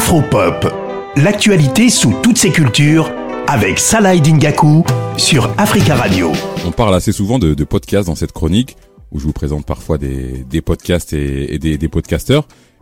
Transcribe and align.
Afropop, 0.00 0.66
l'actualité 1.16 1.90
sous 1.90 2.14
toutes 2.22 2.38
ses 2.38 2.50
cultures 2.50 3.12
avec 3.46 3.78
Salah 3.78 4.16
Dingaku 4.16 4.82
sur 5.18 5.52
Africa 5.58 5.94
Radio. 5.94 6.32
On 6.66 6.70
parle 6.70 6.94
assez 6.94 7.12
souvent 7.12 7.38
de, 7.38 7.52
podcasts 7.64 8.06
dans 8.06 8.14
cette 8.14 8.32
chronique 8.32 8.78
où 9.12 9.20
je 9.20 9.24
vous 9.24 9.34
présente 9.34 9.66
parfois 9.66 9.98
des, 9.98 10.62
podcasts 10.64 11.12
et, 11.12 11.58
des, 11.58 11.76
des. 11.76 11.90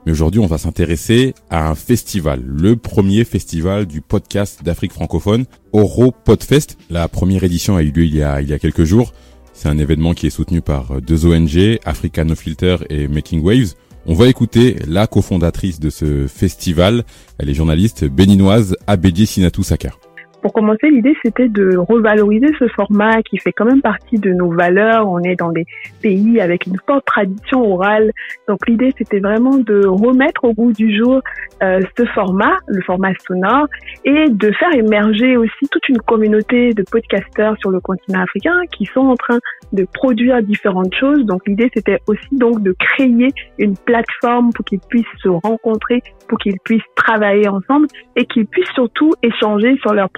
Mais 0.07 0.13
aujourd'hui, 0.13 0.39
on 0.39 0.47
va 0.47 0.59
s'intéresser 0.59 1.35
à 1.51 1.69
un 1.69 1.75
festival, 1.75 2.41
le 2.47 2.77
premier 2.77 3.25
festival 3.25 3.87
du 3.87 4.01
podcast 4.01 4.63
d'Afrique 4.63 4.93
francophone, 4.93 5.45
Oro 5.73 6.13
Podfest. 6.13 6.79
La 6.89 7.09
première 7.09 7.43
édition 7.43 7.75
a 7.75 7.83
eu 7.83 7.91
lieu 7.91 8.05
il 8.05 8.15
y 8.15 8.23
a, 8.23 8.41
il 8.43 8.49
y 8.49 8.53
a 8.53 8.61
quelques 8.61 8.85
jours. 8.85 9.13
C'est 9.55 9.69
un 9.69 9.79
événement 9.79 10.15
qui 10.15 10.29
est 10.29 10.31
soutenu 10.31 10.61
par 10.61 11.03
deux 11.03 11.27
ONG, 11.27 11.81
Africa 11.85 12.23
No 12.23 12.37
Filter 12.37 12.77
et 12.91 13.09
Making 13.09 13.43
Waves. 13.43 13.75
On 14.11 14.15
va 14.15 14.27
écouter 14.29 14.77
la 14.87 15.07
cofondatrice 15.07 15.81
de 15.81 15.91
ce 15.91 16.27
festival. 16.29 17.05
Elle 17.37 17.51
est 17.51 17.55
journaliste 17.55 18.07
béninoise 18.07 18.75
Abedji 18.87 19.27
Sinatou 19.27 19.63
Sakar. 19.63 19.99
Pour 20.43 20.53
commencer, 20.53 20.89
l'idée 20.89 21.17
c'était 21.25 21.49
de 21.49 21.77
revaloriser 21.77 22.47
ce 22.59 22.69
format 22.69 23.23
qui 23.23 23.39
fait 23.39 23.53
quand 23.53 23.65
même 23.65 23.83
partie 23.83 24.19
de 24.19 24.31
nos 24.31 24.53
valeurs. 24.53 25.09
On 25.09 25.21
est 25.21 25.35
dans 25.35 25.51
des 25.51 25.67
pays 26.01 26.41
avec 26.41 26.67
une 26.67 26.77
forte 26.87 27.05
tradition 27.05 27.63
orale. 27.73 28.13
Donc 28.47 28.67
l'idée 28.69 28.95
c'était 28.97 29.19
vraiment 29.19 29.59
de 29.59 29.85
remettre 29.87 30.45
au 30.45 30.53
goût 30.53 30.73
du 30.73 30.97
jour 30.97 31.21
euh, 31.63 31.81
ce 31.97 32.05
format, 32.07 32.57
le 32.69 32.81
format 32.83 33.13
sonore, 33.27 33.67
et 34.05 34.29
de 34.29 34.53
faire 34.53 34.73
émerger 34.75 35.37
aussi 35.37 35.69
toute 35.73 35.89
une 35.89 35.99
communauté 35.99 36.73
de 36.73 36.85
podcasteurs 36.85 37.57
sur 37.59 37.71
le 37.71 37.81
continent 37.81 38.23
africain 38.23 38.61
qui 38.71 38.87
sont 38.87 39.01
en 39.01 39.17
train 39.17 39.39
de 39.73 39.85
produire 39.93 40.41
différentes 40.43 40.95
choses. 40.95 41.25
Donc 41.25 41.43
l'idée 41.49 41.69
c'était 41.75 41.99
aussi 42.07 42.29
donc 42.33 42.63
de 42.63 42.75
créer 42.79 43.29
une 43.59 43.77
plateforme 43.77 44.53
pour 44.53 44.65
qu'ils 44.65 44.81
puissent 44.89 45.05
se 45.21 45.29
rencontrer, 45.29 46.03
pour 46.29 46.39
qu'ils 46.39 46.59
puissent 46.65 46.83
travailler 46.95 47.49
ensemble 47.49 47.89
et 48.17 48.25
qu'ils 48.27 48.47
puissent 48.47 48.73
surtout 48.75 49.13
échanger 49.23 49.77
sur 49.83 49.95
leurs 49.95 50.11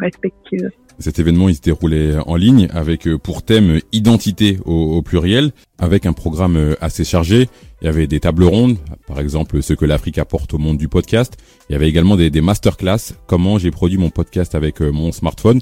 respectives. 0.00 0.70
Cet 1.00 1.18
événement, 1.18 1.48
il 1.48 1.54
se 1.54 1.62
déroulait 1.62 2.16
en 2.26 2.36
ligne 2.36 2.68
avec 2.74 3.08
euh, 3.08 3.16
pour 3.16 3.42
thème 3.42 3.80
identité 3.90 4.58
au, 4.66 5.00
pluriel, 5.00 5.52
avec 5.78 6.04
un 6.04 6.12
programme 6.12 6.56
euh, 6.56 6.74
assez 6.82 7.04
chargé. 7.04 7.48
Il 7.80 7.86
y 7.86 7.88
avait 7.88 8.06
des 8.06 8.20
tables 8.20 8.44
rondes, 8.44 8.76
par 9.06 9.18
exemple 9.18 9.62
ce 9.62 9.72
que 9.72 9.86
l'Afrique 9.86 10.18
apporte 10.18 10.52
au 10.52 10.58
monde 10.58 10.76
du 10.76 10.88
podcast. 10.88 11.38
Il 11.68 11.72
y 11.72 11.76
avait 11.76 11.88
également 11.88 12.16
des, 12.16 12.28
des 12.28 12.42
masterclass, 12.42 13.14
comment 13.26 13.56
j'ai 13.56 13.70
produit 13.70 13.96
mon 13.96 14.10
podcast 14.10 14.54
avec 14.54 14.82
euh, 14.82 14.92
mon 14.92 15.10
smartphone. 15.10 15.60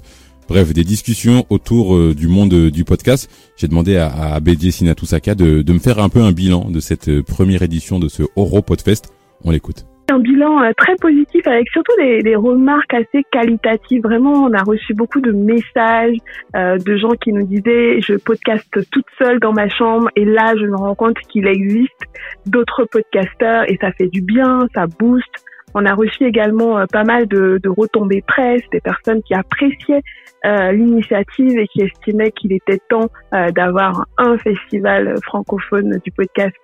Bref, 0.49 0.73
des 0.73 0.83
discussions 0.83 1.47
autour 1.51 2.15
du 2.15 2.27
monde 2.27 2.71
du 2.71 2.85
podcast. 2.85 3.31
J'ai 3.59 3.69
demandé 3.69 3.97
à, 3.97 4.09
à 4.09 4.35
Abedje 4.35 4.71
Sinatusaka 4.71 5.35
de, 5.35 5.61
de 5.61 5.73
me 5.75 5.79
faire 5.79 5.99
un 5.99 6.09
peu 6.09 6.23
un 6.23 6.33
bilan 6.33 6.71
de 6.71 6.81
cette 6.81 7.21
première 7.21 7.61
édition 7.61 7.99
de 8.01 8.09
ce 8.09 8.23
Oro 8.35 8.63
Podfest. 8.63 9.03
On 9.45 9.51
l'écoute 9.51 9.85
un 10.11 10.19
bilan 10.19 10.63
euh, 10.63 10.71
très 10.77 10.95
positif 10.97 11.47
avec 11.47 11.69
surtout 11.71 11.93
des, 11.99 12.37
remarques 12.37 12.95
assez 12.95 13.25
qualitatives. 13.31 14.03
Vraiment, 14.03 14.33
on 14.33 14.53
a 14.53 14.63
reçu 14.63 14.95
beaucoup 14.95 15.21
de 15.21 15.33
messages 15.33 16.17
euh, 16.57 16.79
de 16.79 16.97
gens 16.97 17.13
qui 17.21 17.33
nous 17.33 17.47
disaient 17.47 18.01
je 18.01 18.15
podcaste 18.15 18.91
toute 18.91 19.07
seule 19.21 19.41
dans 19.41 19.53
ma 19.53 19.69
chambre 19.69 20.09
et 20.17 20.25
là 20.25 20.55
je 20.57 20.67
me 20.67 20.77
rends 20.77 20.95
compte 20.95 21.19
qu'il 21.31 21.47
existe 21.47 22.03
d'autres 22.47 22.85
podcasteurs 22.85 23.65
et 23.69 23.79
ça 23.81 23.93
fait 23.93 24.09
du 24.09 24.23
bien, 24.23 24.67
ça 24.75 24.87
booste. 24.87 25.45
On 25.75 25.85
a 25.85 25.95
reçu 25.95 26.25
également 26.25 26.79
euh, 26.79 26.87
pas 26.91 27.05
mal 27.05 27.27
de, 27.27 27.61
retombées 27.69 28.23
presse, 28.27 28.63
des 28.73 28.81
personnes 28.81 29.23
qui 29.23 29.35
appréciaient 29.35 30.03
l'initiative 30.45 31.59
et 31.59 31.67
qui 31.67 31.83
estimaient 31.83 32.31
qu'il 32.31 32.53
était 32.53 32.79
temps 32.89 33.11
d'avoir 33.33 34.07
un 34.19 34.39
festival 34.39 35.17
francophone 35.25 35.99
du 36.05 36.13
podcast 36.13 36.57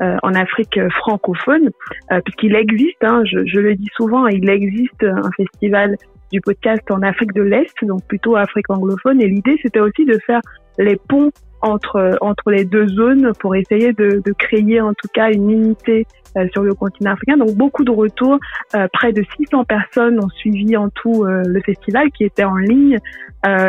euh, 0.00 0.16
en 0.22 0.34
Afrique 0.34 0.78
francophone, 0.90 1.70
euh, 2.12 2.20
puisqu'il 2.24 2.54
existe, 2.54 3.02
hein, 3.02 3.22
je, 3.24 3.44
je, 3.46 3.60
le 3.60 3.74
dis 3.74 3.88
souvent, 3.94 4.26
il 4.26 4.48
existe 4.48 5.04
un 5.04 5.30
festival 5.36 5.96
du 6.32 6.40
podcast 6.40 6.82
en 6.90 7.02
Afrique 7.02 7.34
de 7.34 7.42
l'Est, 7.42 7.74
donc 7.82 8.04
plutôt 8.06 8.36
Afrique 8.36 8.70
anglophone. 8.70 9.20
Et 9.20 9.26
l'idée, 9.26 9.58
c'était 9.62 9.80
aussi 9.80 10.04
de 10.04 10.18
faire 10.26 10.40
les 10.78 10.96
ponts 10.96 11.30
entre 11.62 12.16
entre 12.20 12.50
les 12.50 12.64
deux 12.64 12.88
zones 12.88 13.32
pour 13.38 13.54
essayer 13.54 13.92
de, 13.92 14.22
de 14.24 14.32
créer 14.32 14.80
en 14.80 14.94
tout 14.94 15.08
cas 15.12 15.30
une 15.30 15.50
unité 15.50 16.06
euh, 16.36 16.46
sur 16.52 16.62
le 16.62 16.74
continent 16.74 17.12
africain. 17.12 17.36
Donc 17.36 17.56
beaucoup 17.56 17.82
de 17.82 17.90
retours, 17.90 18.38
euh, 18.76 18.86
près 18.92 19.12
de 19.12 19.24
600 19.36 19.64
personnes 19.64 20.22
ont 20.22 20.28
suivi 20.28 20.76
en 20.76 20.88
tout 20.90 21.24
euh, 21.24 21.42
le 21.44 21.60
festival 21.60 22.08
qui 22.12 22.22
était 22.24 22.44
en 22.44 22.56
ligne 22.56 22.98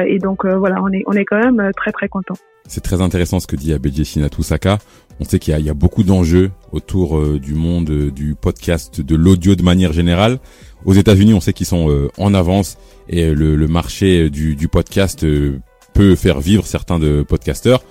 et 0.06 0.20
donc 0.20 0.46
voilà, 0.46 0.76
on 0.84 0.92
est 0.92 1.02
on 1.06 1.14
est 1.14 1.24
quand 1.24 1.40
même 1.40 1.72
très 1.78 1.94
très 1.94 2.10
content. 2.10 2.34
C'est 2.68 2.84
très 2.84 3.02
intéressant 3.02 3.40
ce 3.40 3.48
que 3.48 3.56
dit 3.56 3.72
Abedje 3.72 4.04
Sinatou 4.04 4.44
Saka. 4.44 4.80
On 5.22 5.24
sait 5.24 5.40
qu'il 5.40 5.58
y, 5.58 5.64
y, 5.64 5.70
a 5.70 5.74
beaucoup 5.74 6.04
d'enjeux 6.04 6.52
autour 6.74 7.40
du 7.40 7.54
monde 7.54 7.90
du 7.90 8.36
podcast, 8.36 9.00
de 9.00 9.16
l'audio 9.16 9.56
de 9.56 9.64
manière 9.64 9.94
générale. 9.94 10.40
Aux 10.84 10.92
États-Unis, 10.92 11.34
on 11.34 11.40
sait 11.40 11.54
qu'ils 11.54 11.68
sont 11.68 12.10
en 12.18 12.34
avance 12.34 12.78
et 13.08 13.34
le, 13.34 13.56
le 13.56 13.68
marché 13.70 14.30
du, 14.30 14.58
du 14.58 14.68
podcast 14.68 15.26
peut 15.94 16.16
faire 16.16 16.40
vivre 16.40 16.66
certains 16.66 17.00
de 17.00 17.24
podcasteurs. 17.24 17.84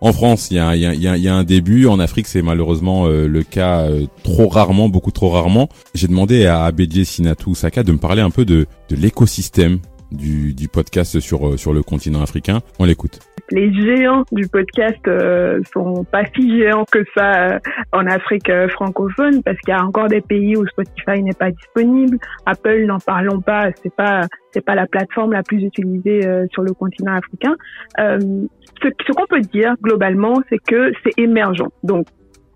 En 0.00 0.12
France, 0.12 0.48
il 0.50 0.58
y 0.58 0.60
a, 0.60 0.76
y, 0.76 0.86
a, 0.86 0.94
y 0.94 1.28
a, 1.28 1.34
un 1.34 1.42
début. 1.42 1.86
En 1.86 1.98
Afrique, 1.98 2.28
c'est 2.28 2.42
malheureusement 2.42 3.06
euh, 3.06 3.26
le 3.26 3.42
cas 3.42 3.80
euh, 3.80 4.06
trop 4.22 4.48
rarement, 4.48 4.88
beaucoup 4.88 5.10
trop 5.10 5.28
rarement. 5.28 5.68
J'ai 5.92 6.06
demandé 6.06 6.46
à 6.46 6.64
Abedje 6.64 7.02
Sinatou 7.02 7.56
Saka 7.56 7.82
de 7.82 7.90
me 7.90 7.98
parler 7.98 8.22
un 8.22 8.30
peu 8.30 8.44
de, 8.44 8.66
de 8.88 8.96
l'écosystème 8.96 9.80
du, 10.10 10.54
du 10.54 10.68
podcast 10.68 11.20
sur, 11.20 11.46
euh, 11.46 11.56
sur 11.56 11.72
le 11.72 11.82
continent 11.82 12.22
africain. 12.22 12.60
On 12.78 12.84
l'écoute 12.84 13.20
les 13.50 13.72
géants 13.72 14.24
du 14.32 14.46
podcast 14.48 14.98
euh, 15.06 15.60
sont 15.72 16.04
pas 16.04 16.24
si 16.34 16.58
géants 16.58 16.84
que 16.84 17.04
ça 17.16 17.52
euh, 17.52 17.58
en 17.92 18.06
Afrique 18.06 18.50
euh, 18.50 18.68
francophone 18.68 19.42
parce 19.42 19.58
qu'il 19.60 19.72
y 19.72 19.76
a 19.76 19.84
encore 19.84 20.08
des 20.08 20.20
pays 20.20 20.56
où 20.56 20.66
Spotify 20.66 21.22
n'est 21.22 21.32
pas 21.32 21.50
disponible. 21.50 22.18
Apple, 22.46 22.84
n'en 22.84 22.98
parlons 22.98 23.40
pas, 23.40 23.70
c'est 23.82 23.94
pas 23.94 24.22
c'est 24.52 24.64
pas 24.64 24.74
la 24.74 24.86
plateforme 24.86 25.32
la 25.32 25.42
plus 25.42 25.62
utilisée 25.62 26.26
euh, 26.26 26.46
sur 26.52 26.62
le 26.62 26.72
continent 26.72 27.14
africain. 27.14 27.56
ce, 27.98 28.88
ce 29.06 29.12
qu'on 29.12 29.26
peut 29.26 29.40
dire 29.40 29.74
globalement, 29.82 30.34
c'est 30.48 30.58
que 30.58 30.92
c'est 31.02 31.18
émergent. 31.18 31.68
Donc 31.82 32.06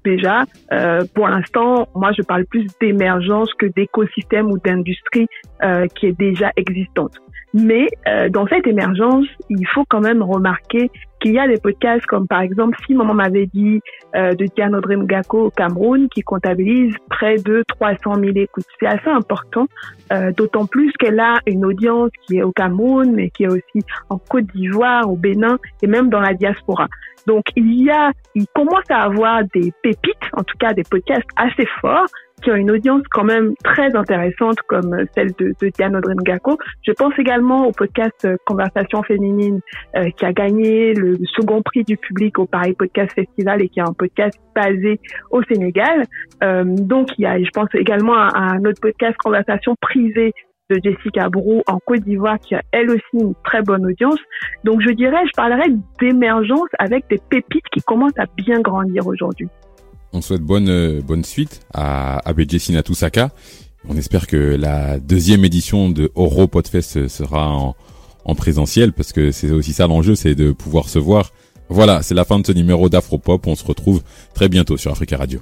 déjà, 0.05 0.45
pour 1.15 1.29
l'instant, 1.29 1.89
moi 1.95 2.13
je 2.17 2.23
parle 2.23 2.45
plus 2.47 2.67
d'émergence 2.81 3.53
que 3.55 3.67
d'écosystème 3.67 4.51
ou 4.51 4.59
d'industrie 4.59 5.27
qui 5.95 6.07
est 6.07 6.19
déjà 6.19 6.51
existante. 6.57 7.13
Mais 7.55 7.89
euh, 8.09 8.29
dans 8.31 8.47
cette 8.47 8.67
émergence, 8.67 9.27
il 9.51 9.67
faut 9.75 9.85
quand 9.89 10.01
même 10.01 10.23
remarquer 10.23 10.91
qu'il 11.23 11.33
y 11.33 11.39
a 11.39 11.47
des 11.47 11.59
podcasts 11.59 12.05
comme 12.07 12.27
par 12.27 12.41
exemple 12.41 12.77
si 12.85 12.95
maman 12.95 13.15
m'avait 13.15 13.47
dit 13.47 13.81
euh, 14.17 14.35
de 14.35 14.47
Diane 14.57 14.75
Audrey 14.75 14.97
Mugako 14.97 15.47
au 15.47 15.51
Cameroun 15.51 16.09
qui 16.09 16.23
comptabilise 16.23 16.95
près 17.09 17.37
de 17.37 17.63
300 17.69 18.17
000 18.17 18.33
écoutes. 18.35 18.65
C'est 18.81 18.87
assez 18.87 19.09
important, 19.09 19.67
euh, 20.13 20.33
d'autant 20.33 20.67
plus 20.67 20.93
qu'elle 20.99 21.21
a 21.21 21.39
une 21.47 21.65
audience 21.65 22.11
qui 22.27 22.39
est 22.39 22.43
au 22.43 22.53
Cameroun, 22.53 23.13
mais 23.13 23.31
qui 23.31 23.45
est 23.45 23.49
aussi 23.49 23.87
en 24.11 24.19
Côte 24.19 24.47
d'Ivoire, 24.55 25.09
au 25.11 25.17
Bénin 25.17 25.59
et 25.83 25.87
même 25.87 26.11
dans 26.11 26.21
la 26.21 26.35
diaspora. 26.35 26.89
Donc 27.27 27.45
il 27.57 27.85
y 27.85 27.91
a, 27.91 28.11
il 28.35 28.47
commence 28.55 28.91
à 28.91 29.03
avoir 29.03 29.43
des 29.55 29.73
pépites, 29.83 30.17
en 30.33 30.43
tout 30.43 30.59
cas 30.59 30.73
des 30.73 30.83
podcasts 30.83 31.29
assez 31.37 31.67
forts 31.81 32.07
qui 32.43 32.51
ont 32.51 32.57
une 32.57 32.71
audience 32.71 33.03
quand 33.11 33.25
même 33.25 33.55
très 33.65 33.95
intéressante 33.95 34.61
comme 34.69 35.05
celle 35.15 35.33
de, 35.39 35.55
de 35.61 35.69
Diane 35.69 35.97
Audrey 35.97 36.15
Ngako. 36.15 36.59
Je 36.87 36.93
pense 36.93 37.13
également 37.19 37.67
au 37.67 37.73
podcast 37.73 38.25
euh, 38.25 38.37
Conversation 38.47 39.03
féminine 39.03 39.61
euh, 39.97 40.11
qui 40.17 40.25
a 40.25 40.33
gagné 40.33 40.95
le 40.95 41.17
second 41.35 41.63
prix 41.63 41.85
du 41.85 41.97
public 41.97 42.39
au 42.39 42.47
Paris 42.47 42.75
Podcast 42.75 43.13
Festival 43.15 43.63
et 43.63 43.69
qui 43.69 43.81
est 43.81 43.89
un 43.89 43.93
podcast 43.93 44.39
basé 44.55 45.01
au 45.31 45.43
Sénégal. 45.45 46.05
Euh, 46.43 46.65
donc 46.65 47.11
il 47.19 47.23
y 47.23 47.27
a, 47.27 47.39
je 47.39 47.51
pense 47.55 47.69
également 47.75 48.15
à, 48.15 48.55
un 48.55 48.65
autre 48.65 48.81
podcast 48.81 49.17
Conversation 49.23 49.75
privée 49.81 50.33
de 50.71 50.79
Jessica 50.83 51.29
Brou 51.29 51.63
en 51.67 51.79
Côte 51.79 52.01
d'Ivoire 52.01 52.39
qui 52.39 52.55
a 52.55 52.63
elle 52.73 52.91
aussi 52.91 53.03
une 53.13 53.35
très 53.45 53.63
bonne 53.63 53.85
audience. 53.87 54.19
Donc 54.65 54.81
je 54.81 54.91
dirais, 54.91 55.23
je 55.27 55.33
parlerais 55.37 55.69
d'émergence 56.01 56.69
avec 56.79 57.09
des 57.09 57.19
pépites 57.29 57.67
qui 57.73 57.81
commencent 57.83 58.19
à 58.19 58.27
bien 58.37 58.61
grandir 58.61 59.07
aujourd'hui. 59.07 59.49
On 60.13 60.21
souhaite 60.21 60.43
bonne 60.43 60.69
euh, 60.69 61.01
bonne 61.01 61.25
suite 61.25 61.61
à 61.73 62.19
Abedje 62.29 62.59
Sinatusaka. 62.59 63.31
On 63.89 63.97
espère 63.97 64.27
que 64.27 64.37
la 64.37 65.01
deuxième 65.01 65.45
édition 65.45 65.91
de 65.91 66.13
Oro 66.15 66.47
Podfest 66.47 67.09
sera 67.09 67.51
en, 67.51 67.75
en 68.25 68.35
présentiel 68.35 68.93
parce 68.93 69.13
que 69.13 69.33
c'est 69.33 69.51
aussi 69.51 69.73
ça 69.73 69.87
l'enjeu, 69.87 70.15
c'est 70.15 70.35
de 70.35 70.53
pouvoir 70.53 70.89
se 70.89 70.99
voir. 70.99 71.33
Voilà, 71.69 72.03
c'est 72.03 72.15
la 72.15 72.25
fin 72.25 72.39
de 72.39 72.47
ce 72.47 72.53
numéro 72.53 72.89
d'Afropop. 72.89 73.47
On 73.47 73.55
se 73.55 73.65
retrouve 73.65 74.03
très 74.35 74.49
bientôt 74.49 74.77
sur 74.77 74.93
Africa 74.93 75.17
Radio. 75.17 75.41